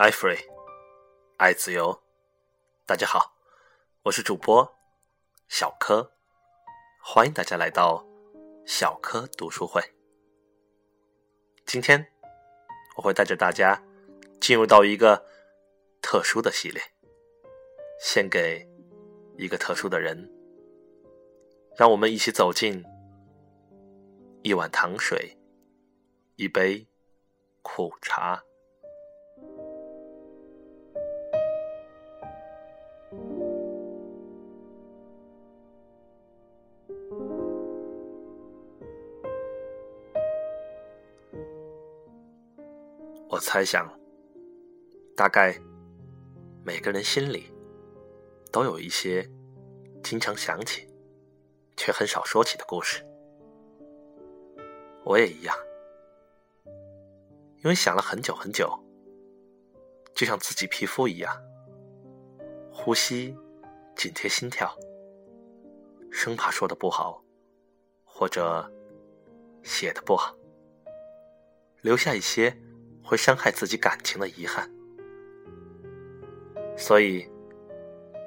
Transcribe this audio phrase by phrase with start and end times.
[0.00, 0.38] 爱 free，
[1.36, 2.02] 爱自由。
[2.86, 3.36] 大家好，
[4.04, 4.78] 我是主播
[5.46, 6.10] 小柯，
[7.02, 8.02] 欢迎大家来到
[8.64, 9.82] 小柯读书会。
[11.66, 12.10] 今天
[12.96, 13.84] 我会带着大家
[14.40, 15.22] 进入到一个
[16.00, 16.82] 特殊的系列，
[18.00, 18.66] 献给
[19.36, 20.16] 一个特殊的人。
[21.76, 22.82] 让我们一起走进
[24.42, 25.36] 一碗糖水，
[26.36, 26.88] 一杯
[27.60, 28.42] 苦茶。
[43.40, 43.88] 猜想，
[45.16, 45.58] 大概
[46.62, 47.52] 每个人心里
[48.52, 49.26] 都有一些
[50.02, 50.86] 经常想起
[51.76, 53.02] 却很少说起的故事。
[55.04, 55.56] 我也一样，
[56.66, 58.70] 因为想了很久很久，
[60.14, 61.34] 就像自己皮肤一样，
[62.70, 63.34] 呼吸
[63.96, 64.70] 紧贴心跳，
[66.10, 67.24] 生怕说的不好，
[68.04, 68.70] 或者
[69.62, 70.36] 写的不好，
[71.80, 72.54] 留下一些。
[73.10, 74.70] 会伤害自己感情的遗憾，
[76.76, 77.28] 所以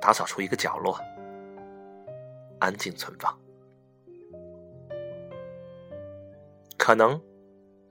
[0.00, 0.98] 打扫出一个角落，
[2.58, 3.38] 安静存放。
[6.76, 7.22] 可能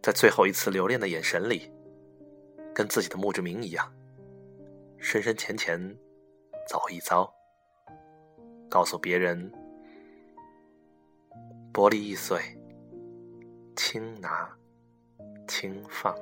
[0.03, 1.71] 在最后一次留恋的眼神里，
[2.75, 3.89] 跟自己的墓志铭一样，
[4.97, 5.79] 深深浅浅
[6.67, 7.33] 走一遭，
[8.69, 9.49] 告诉别人：
[11.71, 12.41] 玻璃易碎，
[13.77, 14.53] 轻拿
[15.47, 16.13] 轻放。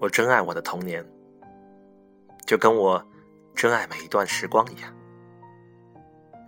[0.00, 1.04] 我真爱我的童年，
[2.46, 3.04] 就跟我
[3.54, 4.90] 真爱每一段时光一样。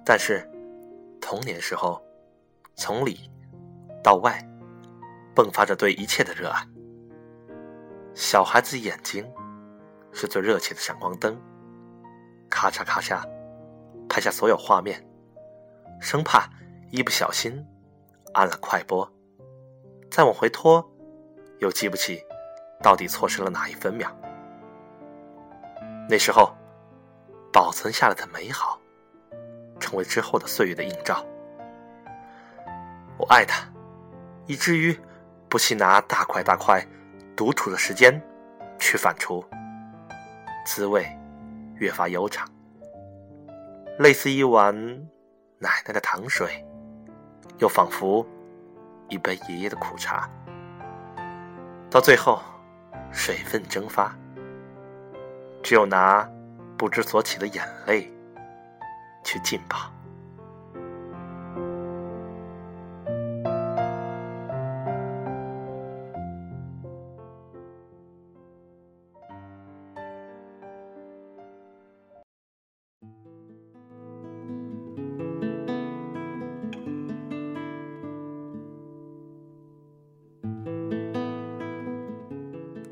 [0.02, 0.48] 但是，
[1.20, 2.00] 童年时候，
[2.74, 3.30] 从里
[4.02, 4.42] 到外，
[5.34, 6.66] 迸发着对一切的热爱。
[8.14, 9.24] 小孩子眼睛
[10.12, 11.40] 是最热切的闪光灯，
[12.48, 13.22] 咔嚓咔嚓，
[14.08, 15.04] 拍下所有画面，
[16.00, 16.48] 生怕
[16.90, 17.64] 一不小心
[18.34, 19.10] 按了快播，
[20.10, 20.84] 再往回拖，
[21.58, 22.22] 又记不起。
[22.82, 24.10] 到底错失了哪一分秒？
[26.08, 26.50] 那时候，
[27.52, 28.80] 保存下来的美好，
[29.78, 31.22] 成为之后的岁月的映照。
[33.18, 33.70] 我爱他，
[34.46, 34.98] 以至于
[35.46, 36.82] 不惜拿大块大块
[37.40, 38.20] 独处的时间
[38.78, 39.42] 去反刍，
[40.66, 41.06] 滋味
[41.76, 42.46] 越发悠长，
[43.98, 44.74] 类似一碗
[45.58, 46.62] 奶奶的糖水，
[47.56, 48.26] 又仿佛
[49.08, 50.28] 一杯爷爷的苦茶，
[51.90, 52.42] 到最后。
[53.10, 54.14] 水分蒸发，
[55.62, 56.28] 只有拿
[56.76, 58.08] 不知所起的眼泪
[59.24, 59.90] 去浸泡。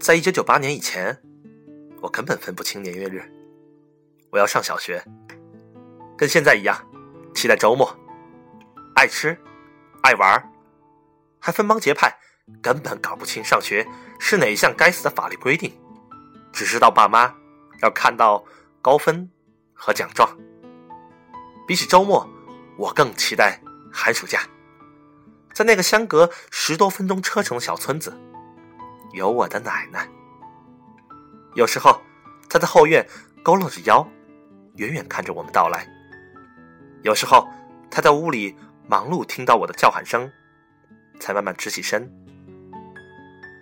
[0.01, 1.21] 在一九九八年以前，
[2.01, 3.21] 我根本分不清年月日。
[4.31, 5.05] 我要上小学，
[6.17, 6.81] 跟现在一样，
[7.35, 7.95] 期待周末，
[8.95, 9.37] 爱吃，
[10.03, 10.53] 爱玩，
[11.41, 12.17] 还分帮结派，
[12.63, 13.87] 根本搞不清上学
[14.21, 15.77] 是哪一项该死的法律规定，
[16.53, 17.35] 只知道爸妈
[17.83, 18.45] 要看到
[18.81, 19.29] 高分
[19.75, 20.31] 和奖状。
[21.67, 22.27] 比起周末，
[22.77, 23.61] 我更期待
[23.93, 24.43] 寒暑假，
[25.53, 28.17] 在那个相隔十多分钟车程的小村子。
[29.13, 30.09] 有我的奶奶。
[31.55, 32.01] 有时候，
[32.49, 33.07] 她在后院
[33.43, 34.07] 佝偻着腰，
[34.77, 35.81] 远远看着我们到来；
[37.03, 37.49] 有时候，
[37.91, 38.57] 她在屋里
[38.87, 40.31] 忙碌，听到我的叫喊声，
[41.19, 42.11] 才慢慢直起身。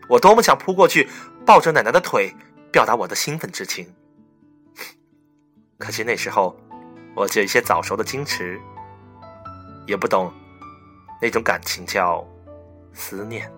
[0.08, 1.08] 我多么想扑过去，
[1.44, 2.32] 抱着奶奶的腿，
[2.70, 3.92] 表达我的兴奋之情。
[5.78, 6.56] 可惜那时候，
[7.14, 8.60] 我只有一些早熟的矜持，
[9.86, 10.32] 也不懂
[11.20, 12.26] 那种感情叫
[12.92, 13.50] 思念。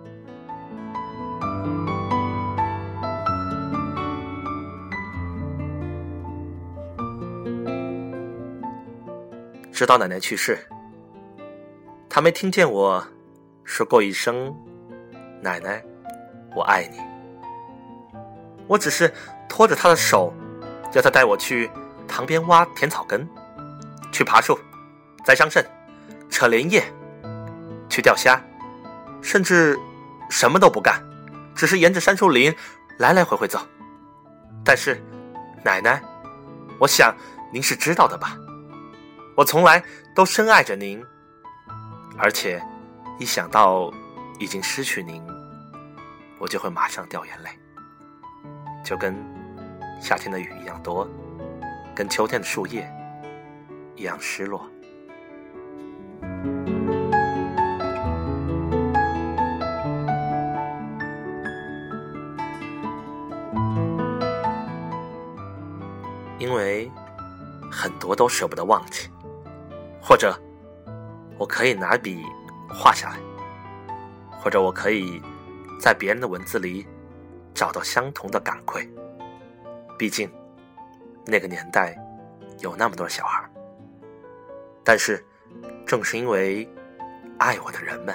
[9.79, 10.59] 直到奶奶去世，
[12.11, 13.07] 他没听见我
[13.63, 14.53] 说过一声
[15.41, 15.81] “奶奶，
[16.53, 16.99] 我爱你”。
[18.67, 19.15] 我只是
[19.49, 20.35] 拖着他的手，
[20.91, 21.71] 叫他带我去
[22.09, 23.25] 塘边挖甜草根，
[24.11, 24.59] 去爬树、
[25.25, 25.65] 栽桑葚、
[26.29, 26.83] 扯莲叶、
[27.89, 28.43] 去钓虾，
[29.23, 29.79] 甚至
[30.29, 31.01] 什么都不干，
[31.55, 32.53] 只是沿着杉树林
[32.97, 33.61] 来来回回走。
[34.65, 35.01] 但是，
[35.63, 36.03] 奶奶，
[36.81, 37.17] 我想
[37.53, 38.37] 您是知道的吧？
[39.39, 39.81] 我从来
[40.17, 41.01] 都深爱着您，
[42.19, 42.61] 而且
[43.21, 43.89] 一想到
[44.41, 45.25] 已经失去您，
[46.41, 47.51] 我就会马上掉眼泪，
[48.85, 49.17] 就跟
[50.01, 51.09] 夏天的雨一样多，
[51.95, 52.93] 跟秋天的树叶
[53.95, 54.69] 一样失落。
[66.41, 66.91] 因为
[67.71, 69.09] 很多都舍不得忘记，
[70.01, 70.39] 或者
[71.39, 72.25] 我可以拿笔
[72.69, 73.17] 画下来，
[74.41, 75.23] 或者我可以
[75.81, 76.87] 在别人的文字里
[77.55, 78.89] 找到相同的感愧。
[79.99, 80.31] 毕竟
[81.27, 81.97] 那个年代
[82.61, 83.45] 有那么多小孩，
[84.85, 85.25] 但是
[85.87, 86.69] 正是因为
[87.39, 88.15] 爱我的人们，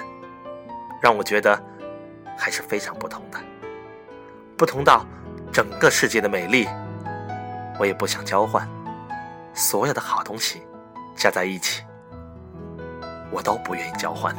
[1.02, 1.62] 让我觉得
[2.36, 3.38] 还是非常不同的，
[4.56, 5.06] 不同到
[5.52, 6.66] 整个世界的美丽。
[7.78, 8.68] 我也不想交换，
[9.52, 10.62] 所有的好东西
[11.14, 11.82] 加在一起，
[13.30, 14.34] 我都不愿意交换。